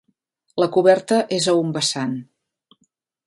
La 0.63 0.67
coberta 0.77 1.19
és 1.37 1.47
a 1.53 1.55
un 1.65 1.69
vessant. 1.77 2.17